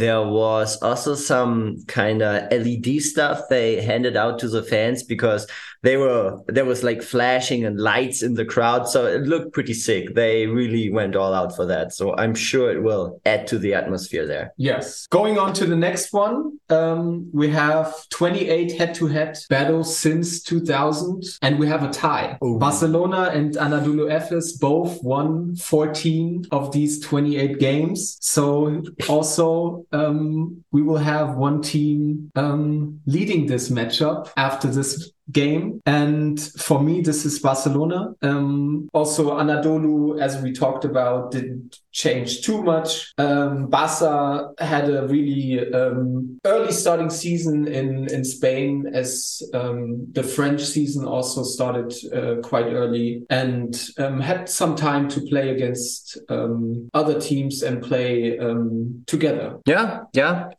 there 0.00 0.22
was 0.22 0.80
also 0.82 1.14
some 1.14 1.84
kind 1.86 2.22
of 2.22 2.50
LED 2.50 3.00
stuff 3.02 3.42
they 3.48 3.80
handed 3.82 4.16
out 4.16 4.38
to 4.40 4.48
the 4.48 4.62
fans 4.62 5.02
because 5.02 5.46
they 5.86 5.96
were 5.96 6.40
there 6.48 6.64
was 6.64 6.82
like 6.82 7.00
flashing 7.00 7.64
and 7.64 7.78
lights 7.78 8.22
in 8.22 8.34
the 8.34 8.44
crowd 8.44 8.88
so 8.88 9.06
it 9.06 9.22
looked 9.22 9.52
pretty 9.52 9.74
sick. 9.74 10.14
They 10.14 10.46
really 10.46 10.90
went 10.90 11.14
all 11.14 11.32
out 11.32 11.54
for 11.54 11.64
that 11.66 11.92
so 11.92 12.16
i'm 12.16 12.34
sure 12.34 12.70
it 12.72 12.82
will 12.82 13.20
add 13.24 13.46
to 13.48 13.58
the 13.58 13.74
atmosphere 13.74 14.26
there. 14.26 14.52
Yes. 14.56 15.06
Going 15.08 15.38
on 15.38 15.52
to 15.54 15.66
the 15.66 15.76
next 15.76 16.12
one 16.12 16.58
um, 16.70 17.30
we 17.32 17.48
have 17.50 17.94
28 18.08 18.72
head-to-head 18.72 19.38
battles 19.48 19.96
since 19.96 20.42
2000 20.42 21.22
and 21.42 21.58
we 21.58 21.68
have 21.68 21.84
a 21.84 21.90
tie. 21.90 22.38
Ooh. 22.44 22.58
barcelona 22.58 23.30
and 23.32 23.54
anadolu 23.54 24.10
efes 24.10 24.58
both 24.58 25.02
won 25.04 25.54
14 25.56 26.46
of 26.50 26.72
these 26.72 27.00
28 27.00 27.58
games 27.58 28.18
so 28.20 28.82
also 29.08 29.85
um, 29.92 30.64
we 30.72 30.82
will 30.82 30.96
have 30.98 31.36
one 31.36 31.62
team 31.62 32.30
um, 32.34 33.00
leading 33.06 33.46
this 33.46 33.68
matchup 33.70 34.30
after 34.36 34.68
this 34.68 35.10
game. 35.30 35.82
And 35.86 36.40
for 36.40 36.82
me, 36.82 37.00
this 37.00 37.24
is 37.24 37.38
Barcelona. 37.38 38.14
Um, 38.22 38.88
also, 38.92 39.38
Anadolu, 39.38 40.20
as 40.20 40.40
we 40.40 40.52
talked 40.52 40.84
about, 40.84 41.32
didn't 41.32 41.80
change 41.92 42.42
too 42.42 42.62
much. 42.62 43.12
Um, 43.18 43.68
Barca 43.68 44.50
had 44.58 44.88
a 44.88 45.06
really 45.08 45.72
um, 45.72 46.38
early 46.44 46.72
starting 46.72 47.10
season 47.10 47.66
in, 47.66 48.08
in 48.12 48.24
Spain, 48.24 48.86
as 48.92 49.42
um, 49.54 50.06
the 50.12 50.22
French 50.22 50.62
season 50.62 51.06
also 51.06 51.42
started 51.42 51.92
uh, 52.12 52.36
quite 52.42 52.66
early 52.66 53.24
and 53.30 53.88
um, 53.98 54.20
had 54.20 54.48
some 54.48 54.76
time 54.76 55.08
to 55.08 55.20
play 55.22 55.50
against 55.50 56.18
um, 56.28 56.88
other 56.92 57.18
teams 57.20 57.62
and 57.62 57.82
play 57.82 58.38
um, 58.38 59.02
together. 59.06 59.58
Yeah, 59.66 60.04
yeah. 60.12 60.50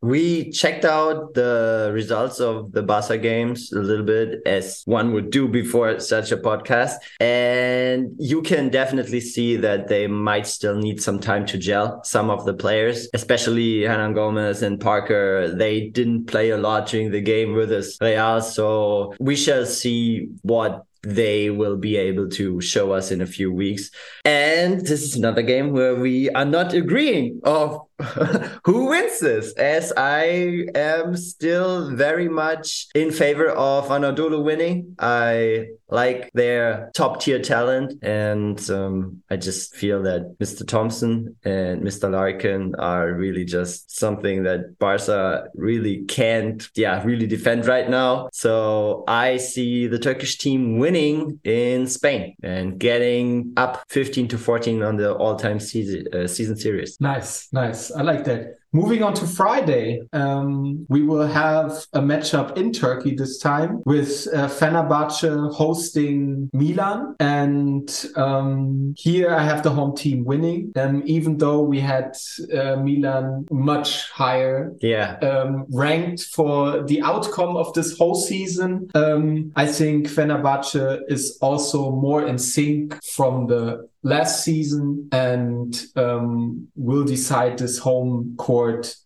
We 0.00 0.50
checked 0.50 0.84
out 0.84 1.34
the 1.34 1.90
results 1.94 2.40
of 2.40 2.72
the 2.72 2.82
Barca 2.82 3.18
games 3.18 3.72
a 3.72 3.78
little 3.78 4.04
bit 4.04 4.40
as 4.46 4.82
one 4.84 5.12
would 5.12 5.30
do 5.30 5.46
before 5.46 6.00
such 6.00 6.32
a 6.32 6.36
podcast. 6.36 6.94
And 7.20 8.10
you 8.18 8.42
can 8.42 8.68
definitely 8.68 9.20
see 9.20 9.56
that 9.56 9.88
they 9.88 10.06
might 10.06 10.46
still 10.46 10.74
need 10.74 11.00
some 11.00 11.20
time 11.20 11.46
to 11.46 11.58
gel. 11.58 12.02
Some 12.04 12.30
of 12.30 12.44
the 12.44 12.54
players, 12.54 13.08
especially 13.14 13.80
Hernangómez 13.82 14.62
and 14.62 14.80
Parker, 14.80 15.54
they 15.54 15.88
didn't 15.88 16.26
play 16.26 16.50
a 16.50 16.58
lot 16.58 16.88
during 16.88 17.10
the 17.10 17.20
game 17.20 17.54
with 17.54 17.70
us 17.70 17.96
Real. 18.00 18.40
So 18.40 19.14
we 19.20 19.36
shall 19.36 19.66
see 19.66 20.28
what 20.42 20.84
they 21.02 21.50
will 21.50 21.76
be 21.76 21.96
able 21.96 22.28
to 22.28 22.60
show 22.60 22.92
us 22.92 23.10
in 23.10 23.20
a 23.20 23.26
few 23.26 23.52
weeks. 23.52 23.90
And 24.24 24.80
this 24.80 25.02
is 25.02 25.16
another 25.16 25.42
game 25.42 25.72
where 25.72 25.96
we 25.96 26.30
are 26.30 26.44
not 26.44 26.72
agreeing 26.74 27.40
of 27.44 27.80
who 28.64 28.86
wins 28.86 29.20
this? 29.20 29.52
As 29.54 29.92
I 29.96 30.66
am 30.74 31.16
still 31.16 31.94
very 31.94 32.28
much 32.28 32.88
in 32.94 33.10
favor 33.10 33.48
of 33.50 33.88
Anadolu 33.88 34.42
winning. 34.42 34.96
I 34.98 35.68
like 35.92 36.30
their 36.32 36.90
top 36.94 37.20
tier 37.20 37.38
talent, 37.38 38.02
and 38.02 38.58
um, 38.70 39.22
I 39.30 39.36
just 39.36 39.76
feel 39.76 40.02
that 40.04 40.36
Mr. 40.40 40.66
Thompson 40.66 41.36
and 41.44 41.82
Mr. 41.82 42.10
Larkin 42.10 42.74
are 42.76 43.12
really 43.12 43.44
just 43.44 43.96
something 43.96 44.42
that 44.44 44.78
Barca 44.78 45.48
really 45.54 46.04
can't, 46.04 46.66
yeah, 46.74 47.02
really 47.04 47.26
defend 47.26 47.66
right 47.66 47.88
now. 47.88 48.30
So 48.32 49.04
I 49.06 49.36
see 49.36 49.86
the 49.86 49.98
Turkish 49.98 50.38
team 50.38 50.78
winning 50.78 51.38
in 51.44 51.86
Spain 51.86 52.36
and 52.42 52.78
getting 52.78 53.52
up 53.56 53.84
15 53.90 54.28
to 54.28 54.38
14 54.38 54.82
on 54.82 54.96
the 54.96 55.14
all-time 55.14 55.60
season 55.60 56.06
uh, 56.14 56.26
season 56.26 56.56
series. 56.56 56.98
Nice, 57.00 57.52
nice. 57.52 57.91
I 57.96 58.02
like 58.02 58.24
that. 58.24 58.61
Moving 58.74 59.02
on 59.02 59.12
to 59.14 59.26
Friday, 59.26 60.00
um, 60.14 60.86
we 60.88 61.02
will 61.02 61.26
have 61.26 61.84
a 61.92 62.00
matchup 62.00 62.56
in 62.56 62.72
Turkey 62.72 63.14
this 63.14 63.36
time 63.36 63.82
with 63.84 64.26
uh, 64.32 64.48
Fenerbahce 64.48 65.52
hosting 65.52 66.48
Milan. 66.54 67.14
And 67.20 67.86
um, 68.16 68.94
here 68.96 69.34
I 69.34 69.42
have 69.42 69.62
the 69.62 69.68
home 69.68 69.94
team 69.94 70.24
winning, 70.24 70.72
um, 70.76 71.02
even 71.04 71.36
though 71.36 71.60
we 71.60 71.80
had 71.80 72.16
uh, 72.50 72.76
Milan 72.76 73.46
much 73.50 74.08
higher 74.10 74.72
Yeah. 74.80 75.18
um, 75.18 75.66
ranked 75.70 76.22
for 76.34 76.82
the 76.82 77.02
outcome 77.02 77.58
of 77.58 77.74
this 77.74 77.98
whole 77.98 78.14
season. 78.14 78.88
Um, 78.94 79.52
I 79.54 79.66
think 79.66 80.08
Fenerbahce 80.08 81.02
is 81.08 81.36
also 81.42 81.90
more 81.90 82.24
in 82.26 82.38
sync 82.38 83.04
from 83.04 83.48
the 83.48 83.86
last 84.04 84.42
season 84.42 85.08
and 85.12 85.80
um, 85.94 86.66
will 86.74 87.04
decide 87.04 87.56
this 87.58 87.78
home 87.78 88.34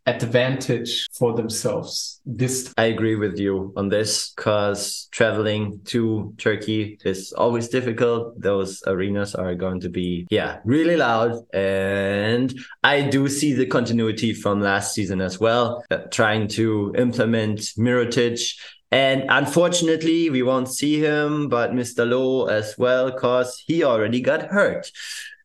advantage 0.06 1.08
for 1.12 1.34
themselves. 1.34 2.20
This 2.24 2.72
I 2.76 2.84
agree 2.84 3.16
with 3.16 3.38
you 3.38 3.72
on 3.76 3.88
this 3.88 4.32
because 4.34 5.08
traveling 5.10 5.80
to 5.86 6.34
Turkey 6.38 6.98
is 7.04 7.32
always 7.32 7.68
difficult. 7.68 8.40
Those 8.40 8.82
arenas 8.86 9.34
are 9.34 9.54
going 9.54 9.80
to 9.80 9.88
be, 9.88 10.26
yeah, 10.30 10.58
really 10.64 10.96
loud. 10.96 11.32
And 11.54 12.58
I 12.82 13.02
do 13.02 13.28
see 13.28 13.52
the 13.52 13.66
continuity 13.66 14.32
from 14.32 14.60
last 14.60 14.94
season 14.94 15.20
as 15.20 15.40
well, 15.40 15.84
uh, 15.90 15.98
trying 16.10 16.48
to 16.48 16.94
implement 16.96 17.60
Mirotic. 17.78 18.40
And 18.92 19.24
unfortunately, 19.28 20.30
we 20.30 20.42
won't 20.42 20.68
see 20.68 21.00
him, 21.00 21.48
but 21.48 21.72
Mr. 21.72 22.08
Lowe 22.08 22.46
as 22.46 22.76
well, 22.78 23.10
because 23.10 23.62
he 23.66 23.82
already 23.82 24.20
got 24.20 24.46
hurt. 24.46 24.90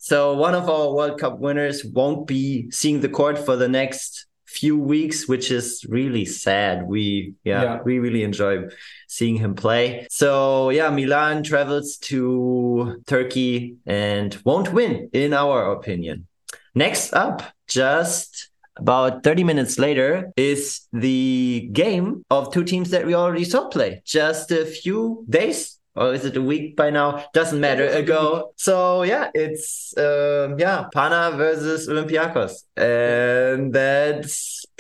So 0.03 0.33
one 0.33 0.55
of 0.55 0.67
our 0.67 0.91
World 0.95 1.19
Cup 1.19 1.37
winners 1.37 1.85
won't 1.85 2.25
be 2.25 2.71
seeing 2.71 3.01
the 3.01 3.07
court 3.09 3.37
for 3.37 3.55
the 3.55 3.67
next 3.67 4.25
few 4.47 4.75
weeks, 4.75 5.27
which 5.27 5.51
is 5.51 5.85
really 5.87 6.25
sad. 6.25 6.87
We 6.87 7.35
yeah, 7.43 7.61
Yeah. 7.63 7.79
we 7.85 7.99
really 7.99 8.23
enjoy 8.23 8.63
seeing 9.07 9.35
him 9.35 9.53
play. 9.53 10.07
So 10.09 10.71
yeah, 10.71 10.89
Milan 10.89 11.43
travels 11.43 11.97
to 12.09 13.01
Turkey 13.05 13.75
and 13.85 14.35
won't 14.43 14.73
win, 14.73 15.09
in 15.13 15.33
our 15.33 15.71
opinion. 15.71 16.27
Next 16.73 17.13
up, 17.13 17.43
just 17.67 18.49
about 18.77 19.23
30 19.23 19.43
minutes 19.43 19.77
later, 19.77 20.31
is 20.35 20.81
the 20.91 21.69
game 21.73 22.25
of 22.31 22.51
two 22.51 22.63
teams 22.63 22.89
that 22.89 23.05
we 23.05 23.13
already 23.13 23.45
saw 23.45 23.67
play 23.69 24.01
just 24.03 24.49
a 24.51 24.65
few 24.65 25.23
days. 25.29 25.77
Or 25.95 26.13
is 26.13 26.23
it 26.23 26.37
a 26.37 26.41
week 26.41 26.77
by 26.77 26.89
now? 26.89 27.25
Doesn't 27.33 27.59
matter. 27.59 27.85
Ago. 27.87 28.53
So 28.55 29.03
yeah, 29.03 29.29
it's 29.33 29.93
um, 29.97 30.57
yeah, 30.57 30.85
Pana 30.93 31.35
versus 31.35 31.89
Olympiacos, 31.89 32.63
and 32.77 33.73
that 33.73 34.25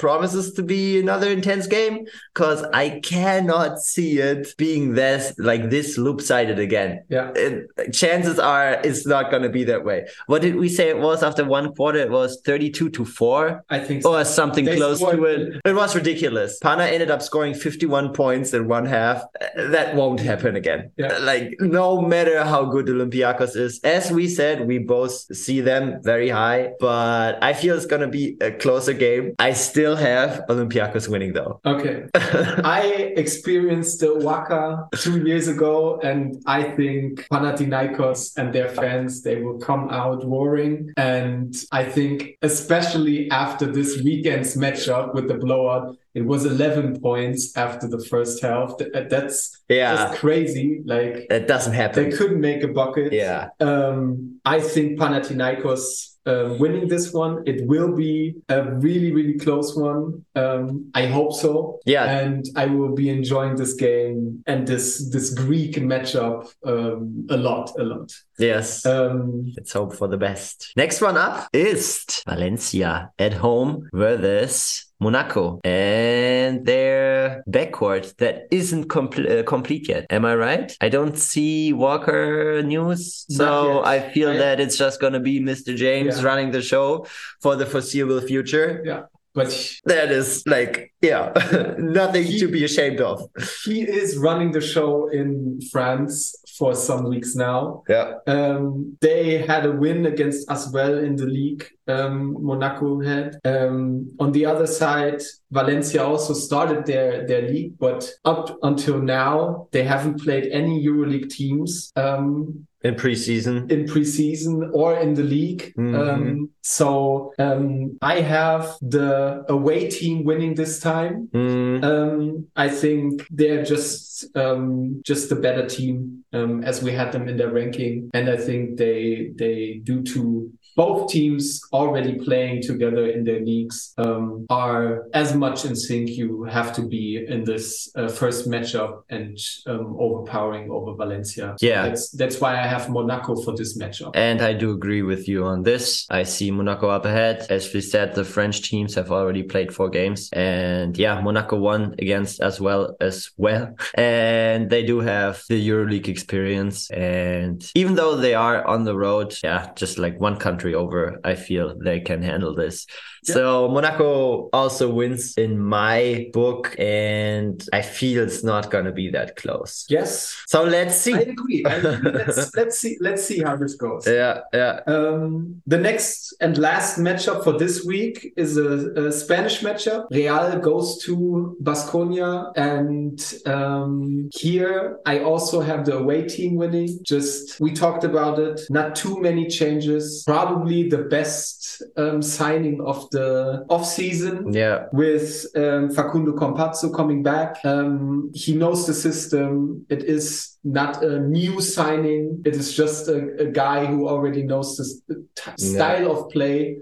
promises 0.01 0.53
to 0.57 0.63
be 0.63 0.99
another 0.99 1.29
intense 1.29 1.67
game 1.67 2.05
because 2.33 2.63
I 2.73 2.99
cannot 3.13 3.79
see 3.79 4.11
it 4.17 4.53
being 4.57 4.93
this 4.95 5.33
like 5.37 5.69
this 5.69 5.97
loop 5.97 6.19
sided 6.21 6.59
again 6.59 7.03
yeah. 7.07 7.31
it, 7.35 7.93
chances 7.93 8.39
are 8.39 8.81
it's 8.83 9.05
not 9.05 9.29
going 9.31 9.43
to 9.43 9.49
be 9.49 9.63
that 9.65 9.85
way. 9.85 10.07
What 10.27 10.41
did 10.41 10.55
we 10.55 10.69
say 10.69 10.89
it 10.89 10.97
was 10.97 11.23
after 11.23 11.45
one 11.45 11.73
quarter? 11.75 11.99
It 11.99 12.11
was 12.11 12.41
32 12.45 12.89
to 12.89 13.05
4 13.05 13.63
I 13.69 13.79
think 13.79 14.03
so. 14.03 14.15
or 14.15 14.25
something 14.25 14.65
They 14.65 14.77
close 14.77 14.99
to 14.99 15.23
it. 15.25 15.61
It 15.63 15.75
was 15.75 15.95
ridiculous. 15.95 16.57
Pana 16.59 16.85
ended 16.85 17.11
up 17.11 17.21
scoring 17.21 17.53
51 17.53 18.13
points 18.13 18.53
in 18.53 18.67
one 18.67 18.85
half. 18.85 19.23
That 19.55 19.95
won't 19.95 20.19
happen 20.19 20.55
again. 20.55 20.91
Yeah. 20.97 21.17
Like, 21.19 21.55
no 21.59 22.01
matter 22.01 22.43
how 22.43 22.65
good 22.65 22.87
Olympiacos 22.87 23.55
is, 23.55 23.79
as 23.83 24.11
we 24.11 24.27
said, 24.27 24.67
we 24.67 24.79
both 24.79 25.13
see 25.35 25.61
them 25.61 26.01
very 26.03 26.29
high, 26.29 26.71
but 26.79 27.43
I 27.43 27.53
feel 27.53 27.75
it's 27.75 27.85
going 27.85 28.01
to 28.01 28.07
be 28.07 28.37
a 28.41 28.51
closer 28.51 28.93
game. 28.93 29.35
I 29.39 29.53
still 29.53 29.90
have 29.95 30.43
Olympiacos 30.49 31.07
winning 31.07 31.33
though. 31.33 31.59
Okay. 31.65 32.05
I 32.15 33.13
experienced 33.17 33.99
the 33.99 34.07
OAKA 34.07 34.91
two 34.91 35.25
years 35.25 35.47
ago, 35.47 35.99
and 36.01 36.41
I 36.45 36.63
think 36.63 37.27
Panathinaikos 37.31 38.37
and 38.37 38.53
their 38.53 38.69
fans 38.69 39.21
they 39.21 39.41
will 39.41 39.59
come 39.59 39.89
out 39.89 40.23
roaring. 40.23 40.91
And 40.97 41.55
I 41.71 41.83
think, 41.83 42.37
especially 42.41 43.29
after 43.31 43.65
this 43.65 44.01
weekend's 44.01 44.55
matchup 44.55 45.13
with 45.13 45.27
the 45.27 45.35
blowout, 45.35 45.97
it 46.13 46.25
was 46.25 46.45
11 46.45 46.99
points 46.99 47.55
after 47.55 47.87
the 47.87 48.03
first 48.05 48.41
half. 48.41 48.73
That's 48.93 49.63
yeah. 49.69 49.95
just 49.95 50.19
crazy. 50.19 50.81
Like 50.85 51.27
That 51.29 51.47
doesn't 51.47 51.73
happen 51.73 52.09
they 52.09 52.15
couldn't 52.15 52.41
make 52.41 52.63
a 52.63 52.67
bucket. 52.67 53.13
Yeah. 53.13 53.49
Um, 53.59 54.39
I 54.43 54.59
think 54.59 54.99
Panathinaikos 54.99 56.10
uh, 56.25 56.55
winning 56.59 56.87
this 56.87 57.13
one. 57.13 57.43
It 57.45 57.65
will 57.67 57.93
be 57.95 58.35
a 58.49 58.63
really, 58.75 59.11
really 59.11 59.37
close 59.37 59.75
one. 59.75 60.25
Um, 60.35 60.91
I 60.93 61.07
hope 61.07 61.33
so. 61.33 61.79
Yeah. 61.85 62.05
And 62.05 62.45
I 62.55 62.65
will 62.67 62.93
be 62.93 63.09
enjoying 63.09 63.55
this 63.55 63.73
game 63.73 64.43
and 64.47 64.67
this 64.67 65.09
this 65.09 65.33
Greek 65.33 65.75
matchup 65.75 66.51
um, 66.65 67.27
a 67.29 67.37
lot, 67.37 67.71
a 67.79 67.83
lot. 67.83 68.11
Yes. 68.37 68.85
Um, 68.85 69.51
Let's 69.57 69.73
hope 69.73 69.93
for 69.95 70.07
the 70.07 70.17
best. 70.17 70.73
Next 70.75 71.01
one 71.01 71.17
up 71.17 71.47
is 71.53 72.05
Valencia 72.27 73.11
at 73.17 73.33
home 73.33 73.89
versus 73.93 74.90
Monaco 75.01 75.59
and 75.63 76.65
their 76.65 77.43
backcourt 77.49 78.15
that 78.17 78.47
isn't 78.51 78.85
compl- 78.87 79.39
uh, 79.39 79.43
complete 79.43 79.89
yet. 79.89 80.05
Am 80.11 80.23
I 80.25 80.35
right? 80.35 80.77
I 80.79 80.89
don't 80.89 81.17
see 81.17 81.73
Walker 81.73 82.61
news, 82.63 83.25
so. 83.29 83.83
I 83.83 83.97
feel 84.13 84.29
I- 84.29 84.37
that 84.37 84.59
it's 84.59 84.77
just 84.77 85.01
going 85.01 85.13
to 85.13 85.19
be 85.19 85.39
Mr. 85.41 85.75
James 85.75 86.19
Yeah. 86.19 86.27
running 86.27 86.51
the 86.51 86.61
show 86.61 87.05
for 87.41 87.55
the 87.55 87.65
foreseeable 87.65 88.21
future. 88.21 88.81
yeah, 88.85 89.01
but 89.33 89.75
That 89.85 90.11
is 90.11 90.43
like, 90.45 90.93
yeah, 91.01 91.31
nothing 91.77 92.25
to 92.39 92.47
be 92.47 92.63
ashamed 92.63 93.01
of. 93.01 93.21
he 93.65 93.81
is 93.81 94.17
running 94.17 94.51
the 94.51 94.61
show 94.61 95.09
in 95.09 95.59
France 95.71 96.35
for 96.57 96.75
some 96.75 97.05
weeks 97.09 97.33
now. 97.35 97.83
Yeah. 97.89 98.15
Um, 98.27 98.97
they 99.01 99.39
had 99.39 99.65
a 99.65 99.71
win 99.71 100.05
against 100.05 100.47
ASVEL 100.47 101.03
in 101.03 101.15
the 101.15 101.25
league. 101.25 101.65
Um, 101.87 102.37
Monaco 102.43 102.99
had. 103.01 103.39
Um, 103.45 104.11
on 104.19 104.31
the 104.31 104.45
other 104.45 104.67
side, 104.67 105.21
Valencia 105.49 106.03
also 106.03 106.33
started 106.33 106.85
their 106.85 107.25
their 107.27 107.41
league, 107.49 107.77
but 107.79 108.09
up 108.25 108.57
until 108.63 108.99
now 109.01 109.67
they 109.71 109.83
haven't 109.83 110.21
played 110.21 110.45
any 110.51 110.85
EuroLeague 110.85 111.29
teams 111.29 111.91
um, 111.95 112.67
In 112.83 112.95
preseason. 112.95 113.71
in 113.71 113.85
preseason 113.85 114.69
or 114.73 114.97
in 114.97 115.13
the 115.13 115.23
league. 115.23 115.71
Mhm. 115.77 115.95
Um, 115.95 116.49
so 116.61 117.31
um, 117.37 117.97
I 118.01 118.21
have 118.21 118.63
the 118.81 119.45
away 119.49 119.87
team 119.89 120.23
winning 120.23 120.55
this 120.55 120.79
time. 120.79 121.29
Mm, 121.33 121.83
Um, 121.83 122.47
I 122.55 122.69
think 122.69 123.25
they're 123.29 123.63
just 123.63 124.25
um, 124.35 125.01
just 125.05 125.31
a 125.31 125.35
better 125.35 125.65
team 125.67 126.23
um, 126.33 126.63
as 126.63 126.81
we 126.83 126.91
had 126.91 127.11
them 127.11 127.27
in 127.29 127.37
their 127.37 127.51
ranking, 127.51 128.09
and 128.13 128.29
I 128.29 128.37
think 128.37 128.77
they 128.77 129.31
they 129.35 129.81
due 129.83 130.01
to 130.13 130.51
both 130.75 131.09
teams 131.09 131.61
already 131.73 132.15
playing 132.19 132.61
together 132.61 133.07
in 133.07 133.23
their 133.23 133.41
leagues 133.41 133.93
um, 133.97 134.45
are 134.49 135.07
as 135.13 135.35
much 135.35 135.65
in 135.65 135.75
sync 135.75 136.09
you 136.09 136.43
have 136.43 136.73
to 136.73 136.81
be 136.81 137.25
in 137.27 137.43
this 137.43 137.91
uh, 137.95 138.07
first 138.07 138.49
matchup 138.49 139.03
and 139.09 139.37
um, 139.67 139.95
overpowering 139.99 140.69
over 140.71 140.93
Valencia. 140.95 141.55
Yeah. 141.61 141.83
that's 141.87 142.09
that's 142.11 142.39
why 142.39 142.53
I 142.59 142.67
have 142.67 142.89
Monaco 142.89 143.35
for 143.43 143.55
this 143.55 143.77
matchup. 143.77 144.11
And 144.15 144.41
I 144.41 144.53
do 144.53 144.71
agree 144.71 145.01
with 145.01 145.27
you 145.27 145.45
on 145.45 145.63
this. 145.63 146.05
I 146.09 146.23
see 146.23 146.51
Monaco 146.51 146.89
up 146.89 147.05
ahead. 147.05 147.45
As 147.49 147.73
we 147.73 147.81
said, 147.81 148.15
the 148.15 148.23
French 148.23 148.61
teams 148.69 148.95
have 148.95 149.11
already 149.11 149.43
played 149.43 149.73
four 149.73 149.89
games. 149.89 150.29
And 150.33 150.97
yeah, 150.97 151.19
Monaco 151.21 151.57
won 151.57 151.95
against 151.99 152.39
ASVEL 152.41 152.95
as 152.99 153.31
well. 153.37 153.75
And 153.95 154.69
they 154.69 154.83
do 154.83 154.99
have 154.99 155.43
the 155.49 155.59
EuroLeague 155.69 156.07
experience. 156.07 156.89
And 156.91 157.69
even 157.75 157.95
though 157.95 158.15
they 158.15 158.33
are 158.33 158.65
on 158.65 158.83
the 158.83 158.95
road, 158.95 159.35
yeah, 159.43 159.71
just 159.75 159.97
like 159.97 160.19
one 160.19 160.37
country 160.37 160.60
country 160.61 160.75
over. 160.75 161.19
I 161.23 161.35
feel 161.35 161.75
they 161.77 161.99
can 161.99 162.21
handle 162.21 162.55
this. 162.55 162.85
Yeah. 163.23 163.35
So 163.35 163.67
Monaco 163.69 164.49
also 164.51 164.89
wins 164.89 165.35
in 165.37 165.59
my 165.59 166.29
book, 166.33 166.75
and 166.79 167.63
I 167.71 167.81
feel 167.81 168.23
it's 168.23 168.43
not 168.43 168.71
going 168.71 168.85
to 168.85 168.91
be 168.91 169.11
that 169.11 169.35
close. 169.35 169.85
Yes. 169.89 170.43
So 170.47 170.63
let's 170.63 170.95
see. 170.95 171.13
I 171.13 171.19
agree. 171.19 171.63
I 171.65 171.75
agree. 171.75 172.11
let's, 172.25 172.55
let's 172.55 172.79
see. 172.79 172.97
Let's 172.99 173.23
see 173.23 173.41
how 173.41 173.55
this 173.57 173.75
goes. 173.75 174.07
Yeah, 174.07 174.41
yeah. 174.53 174.79
Um, 174.87 175.61
the 175.67 175.77
next 175.77 176.33
and 176.41 176.57
last 176.57 176.97
matchup 176.97 177.43
for 177.43 177.57
this 177.57 177.85
week 177.85 178.33
is 178.37 178.57
a, 178.57 179.07
a 179.07 179.11
Spanish 179.11 179.61
matchup. 179.61 180.07
Real 180.11 180.59
goes 180.59 181.03
to 181.03 181.55
Baskonia, 181.61 182.51
and 182.55 183.17
um, 183.45 184.29
here 184.33 184.99
I 185.05 185.19
also 185.19 185.61
have 185.61 185.85
the 185.85 185.97
away 185.97 186.27
team 186.27 186.55
winning. 186.55 186.99
Just 187.03 187.59
we 187.59 187.71
talked 187.71 188.03
about 188.03 188.39
it. 188.39 188.61
Not 188.69 188.95
too 188.95 189.19
many 189.21 189.47
changes. 189.47 190.23
Probably 190.25 190.50
the 190.59 191.07
best 191.09 191.81
um, 191.97 192.21
signing 192.21 192.81
of 192.81 193.09
the 193.11 193.65
off 193.69 193.85
season. 193.85 194.53
Yeah. 194.53 194.87
With 194.91 195.45
um, 195.55 195.91
Facundo 195.91 196.33
Campazzo 196.33 196.93
coming 196.93 197.23
back, 197.23 197.57
um, 197.63 198.31
he 198.33 198.55
knows 198.55 198.85
the 198.87 198.93
system. 198.93 199.85
It 199.89 200.03
is 200.03 200.57
not 200.63 201.03
a 201.03 201.19
new 201.19 201.61
signing. 201.61 202.41
It 202.45 202.55
is 202.55 202.73
just 202.73 203.07
a, 203.07 203.35
a 203.39 203.45
guy 203.45 203.85
who 203.85 204.07
already 204.07 204.43
knows 204.43 204.77
the 205.07 205.25
style 205.57 206.01
yeah. 206.03 206.09
of 206.09 206.29
play, 206.29 206.77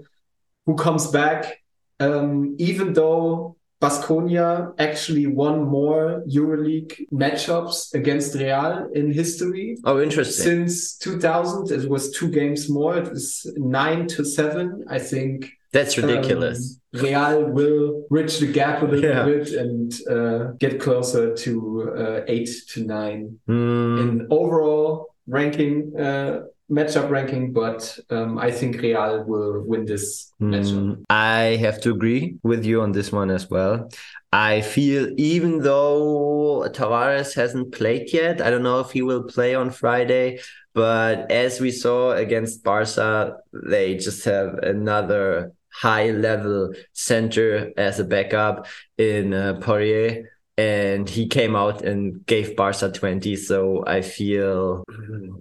who 0.66 0.76
comes 0.76 1.06
back. 1.08 1.58
Um, 1.98 2.56
even 2.58 2.94
though 2.94 3.56
Baskonia 3.80 4.74
actually 4.78 5.26
won 5.26 5.64
more 5.64 6.22
EuroLeague 6.28 7.08
matchups 7.10 7.94
against 7.94 8.34
Real 8.34 8.88
in 8.94 9.10
history. 9.12 9.76
Oh, 9.84 10.00
interesting. 10.00 10.68
Since 10.68 10.98
2000, 10.98 11.70
it 11.70 11.88
was 11.88 12.10
two 12.10 12.28
games 12.28 12.68
more. 12.68 12.98
It 12.98 13.10
was 13.10 13.50
nine 13.56 14.06
to 14.08 14.24
seven, 14.24 14.84
I 14.88 14.98
think. 14.98 15.50
That's 15.72 15.96
ridiculous. 15.96 16.78
Um, 16.94 17.00
Real 17.00 17.44
will 17.44 18.04
bridge 18.10 18.38
the 18.38 18.52
gap 18.52 18.82
a 18.82 18.86
little 18.86 19.08
yeah. 19.08 19.24
bit 19.24 19.52
and 19.52 19.92
uh, 20.10 20.52
get 20.58 20.80
closer 20.80 21.34
to 21.36 21.94
uh, 21.96 22.20
eight 22.26 22.50
to 22.70 22.84
nine 22.84 23.38
mm. 23.48 24.00
in 24.00 24.26
overall 24.30 25.14
ranking. 25.26 25.98
Uh, 25.98 26.42
matchup 26.70 27.10
ranking, 27.10 27.52
but 27.52 27.98
um, 28.10 28.38
I 28.38 28.50
think 28.50 28.80
Real 28.80 29.24
will 29.24 29.62
win 29.62 29.84
this 29.84 30.32
mm, 30.40 30.54
matchup. 30.54 31.04
I 31.10 31.56
have 31.56 31.80
to 31.82 31.90
agree 31.90 32.36
with 32.42 32.64
you 32.64 32.80
on 32.82 32.92
this 32.92 33.10
one 33.12 33.30
as 33.30 33.50
well. 33.50 33.90
I 34.32 34.60
feel 34.60 35.10
even 35.16 35.58
though 35.58 36.68
Tavares 36.70 37.34
hasn't 37.34 37.72
played 37.72 38.12
yet, 38.12 38.40
I 38.40 38.50
don't 38.50 38.62
know 38.62 38.80
if 38.80 38.92
he 38.92 39.02
will 39.02 39.24
play 39.24 39.54
on 39.54 39.70
Friday, 39.70 40.38
but 40.72 41.30
as 41.30 41.60
we 41.60 41.72
saw 41.72 42.12
against 42.12 42.62
Barca, 42.62 43.38
they 43.52 43.96
just 43.96 44.24
have 44.24 44.54
another 44.58 45.52
high 45.72 46.10
level 46.10 46.72
center 46.92 47.72
as 47.76 47.98
a 47.98 48.04
backup 48.04 48.66
in 48.98 49.34
uh, 49.34 49.54
Poirier 49.60 50.30
and 50.60 51.08
he 51.08 51.26
came 51.26 51.56
out 51.56 51.82
and 51.82 52.24
gave 52.26 52.54
Barca 52.54 52.92
20. 52.92 53.34
So 53.36 53.82
I 53.86 54.02
feel 54.02 54.84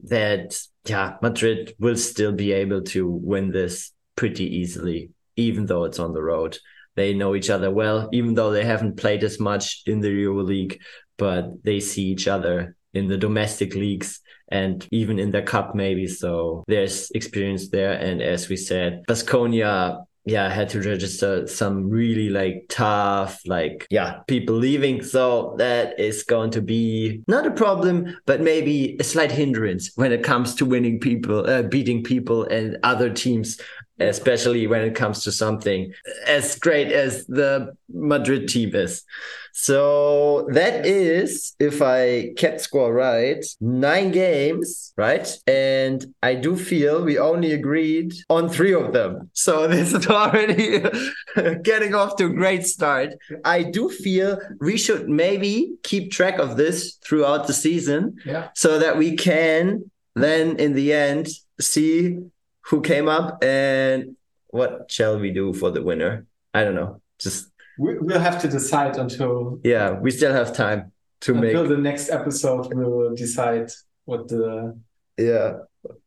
that, 0.06 0.58
yeah, 0.90 1.16
Madrid 1.22 1.76
will 1.80 1.96
still 1.96 2.32
be 2.32 2.52
able 2.52 2.82
to 2.82 3.08
win 3.08 3.52
this 3.52 3.92
pretty 4.16 4.58
easily, 4.58 5.12
even 5.36 5.66
though 5.66 5.86
it's 5.86 6.00
on 6.00 6.14
the 6.14 6.22
road. 6.22 6.58
They 6.96 7.14
know 7.14 7.36
each 7.36 7.50
other 7.50 7.72
well, 7.72 8.10
even 8.12 8.34
though 8.34 8.52
they 8.52 8.66
haven't 8.66 8.98
played 8.98 9.24
as 9.24 9.40
much 9.40 9.84
in 9.86 10.02
the 10.02 10.10
Euro 10.10 10.44
League, 10.44 10.82
but 11.18 11.64
they 11.64 11.80
see 11.80 12.04
each 12.04 12.28
other 12.28 12.76
in 12.94 13.08
the 13.08 13.18
domestic 13.18 13.76
leagues 13.76 14.20
and 14.52 14.88
even 14.92 15.20
in 15.20 15.32
the 15.32 15.42
cup 15.42 15.76
maybe 15.76 16.08
so 16.08 16.64
there's 16.68 17.12
experience 17.12 17.70
there 17.70 17.94
and 17.94 18.22
as 18.22 18.50
we 18.50 18.58
said 18.58 19.04
Baskonia 19.08 20.04
yeah, 20.26 20.46
I 20.46 20.50
had 20.50 20.70
to 20.70 20.82
register 20.82 21.48
some 21.48 21.90
really 21.90 22.30
like 22.30 22.66
tough, 22.70 23.42
like, 23.46 23.88
yeah, 23.90 24.20
people 24.28 24.56
leaving. 24.56 25.02
So 25.04 25.56
that 25.58 26.00
is 26.00 26.24
going 26.24 26.52
to 26.52 26.62
be 26.62 27.22
not 27.28 27.48
a 27.48 27.52
problem, 27.52 28.18
but 28.26 28.42
maybe 28.42 28.98
a 29.00 29.04
slight 29.04 29.32
hindrance 29.32 29.92
when 29.96 30.12
it 30.12 30.24
comes 30.24 30.56
to 30.56 30.66
winning 30.66 31.00
people, 31.00 31.50
uh, 31.50 31.64
beating 31.64 32.04
people 32.04 32.44
and 32.46 32.78
other 32.84 33.10
teams 33.10 33.60
especially 34.00 34.68
when 34.68 34.82
it 34.82 34.96
comes 34.96 35.24
to 35.24 35.32
something 35.32 35.94
as 36.28 36.58
great 36.58 36.92
as 36.92 37.26
the 37.28 37.76
Madrid 37.90 38.48
team 38.48 38.76
is. 38.76 39.04
So 39.54 40.48
that 40.52 40.86
is, 40.86 41.56
if 41.60 41.82
I 41.82 42.34
kept 42.38 42.62
score 42.62 42.94
right, 42.94 43.44
nine 43.60 44.12
games, 44.12 44.94
right? 44.96 45.28
And 45.48 46.14
I 46.24 46.36
do 46.36 46.56
feel 46.56 47.04
we 47.04 47.18
only 47.18 47.52
agreed 47.52 48.14
on 48.30 48.48
three 48.50 48.74
of 48.74 48.94
them. 48.94 49.30
So 49.34 49.68
this 49.74 49.94
is 49.94 50.08
already 50.08 50.84
getting 51.64 51.94
off 51.94 52.16
to 52.18 52.28
a 52.28 52.30
great 52.30 52.66
start. 52.66 53.16
I 53.44 53.64
do 53.64 53.90
feel 53.90 54.40
we 54.60 54.78
should 54.78 55.10
maybe 55.10 55.76
keep 55.84 56.12
track 56.12 56.40
of 56.40 56.56
this 56.56 56.98
throughout 57.06 57.48
the 57.48 57.54
season 57.54 58.18
yeah. 58.26 58.50
so 58.56 58.80
that 58.80 58.98
we 58.98 59.18
can 59.18 59.92
then 60.16 60.58
in 60.58 60.74
the 60.74 60.94
end 60.94 61.30
see 61.60 62.20
who 62.66 62.82
came 62.82 63.08
up 63.08 63.44
and 63.44 64.16
what 64.48 64.92
shall 64.92 65.20
we 65.20 65.32
do 65.32 65.54
for 65.54 65.72
the 65.72 65.82
winner? 65.82 66.26
I 66.54 66.64
don't 66.64 66.76
know. 66.76 67.02
Just 67.20 67.50
we'll 67.78 68.20
have 68.20 68.42
to 68.42 68.48
decide 68.48 68.98
until 68.98 69.60
yeah, 69.64 69.92
we 69.92 70.12
still 70.12 70.34
have 70.34 70.56
time 70.56 70.92
to 71.22 71.32
until 71.32 71.42
make 71.42 71.56
until 71.56 71.76
the 71.76 71.82
next 71.82 72.10
episode. 72.10 72.74
We'll 72.74 73.16
decide 73.16 73.70
what 74.06 74.28
the 74.28 74.78
yeah 75.18 75.58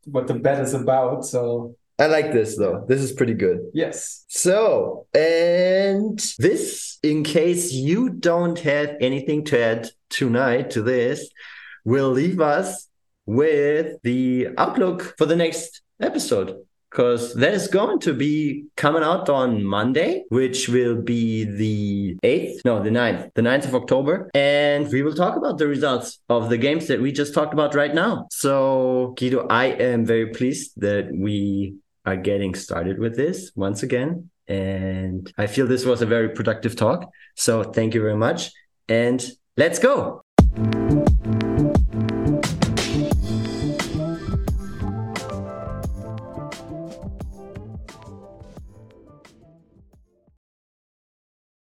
what 0.05 0.27
the 0.27 0.35
bet 0.35 0.61
is 0.61 0.73
about. 0.73 1.25
So 1.25 1.75
I 1.99 2.07
like 2.07 2.33
this 2.33 2.57
though. 2.57 2.85
This 2.87 3.01
is 3.01 3.11
pretty 3.11 3.35
good. 3.35 3.59
Yes. 3.73 4.25
So, 4.27 5.07
and 5.13 6.19
this, 6.39 6.97
in 7.03 7.23
case 7.23 7.71
you 7.71 8.09
don't 8.09 8.57
have 8.59 8.95
anything 8.99 9.43
to 9.45 9.59
add 9.59 9.89
tonight 10.09 10.71
to 10.71 10.81
this, 10.81 11.29
will 11.85 12.09
leave 12.09 12.41
us 12.41 12.89
with 13.25 14.01
the 14.03 14.49
outlook 14.57 15.15
for 15.17 15.25
the 15.25 15.35
next 15.35 15.82
episode 16.03 16.63
because 16.93 17.33
that 17.33 17.55
is 17.55 17.67
going 17.67 17.99
to 17.99 18.13
be 18.13 18.65
coming 18.77 19.01
out 19.01 19.27
on 19.27 19.63
Monday, 19.63 20.25
which 20.29 20.69
will 20.69 21.01
be 21.01 21.43
the 21.43 22.15
8th, 22.23 22.63
no, 22.65 22.83
the 22.83 22.91
9th, 22.91 23.33
the 23.33 23.41
9th 23.41 23.65
of 23.65 23.73
October. 23.73 24.29
And 24.35 24.87
we 24.91 25.01
will 25.01 25.15
talk 25.15 25.35
about 25.35 25.57
the 25.57 25.67
results 25.67 26.19
of 26.29 26.49
the 26.49 26.57
games 26.57 26.85
that 26.87 27.01
we 27.01 27.11
just 27.11 27.33
talked 27.33 27.51
about 27.51 27.73
right 27.73 27.95
now. 27.95 28.27
So, 28.29 29.15
Guido, 29.17 29.47
I 29.49 29.65
am 29.65 30.05
very 30.05 30.27
pleased 30.27 30.73
that 30.81 31.09
we 31.11 31.77
are 32.05 32.17
getting 32.17 32.53
started 32.53 32.99
with 32.99 33.15
this 33.15 33.51
once 33.55 33.81
again. 33.81 34.29
And 34.47 35.33
I 35.35 35.47
feel 35.47 35.65
this 35.65 35.85
was 35.85 36.03
a 36.03 36.05
very 36.05 36.29
productive 36.29 36.75
talk. 36.75 37.09
So, 37.35 37.63
thank 37.63 37.95
you 37.95 38.01
very 38.01 38.17
much. 38.17 38.51
And 38.87 39.25
let's 39.57 39.79
go. 39.79 40.21